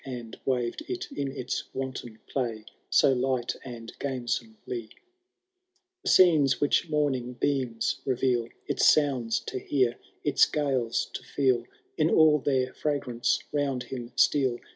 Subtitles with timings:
[0.03, 4.89] And waved it in its wanton play So light and gamesomely.
[6.01, 8.49] The scenes which morning beams reveal.
[8.65, 11.67] Its sounds to hear, its gales to feel
[11.99, 14.59] In all their fragrance round him steal.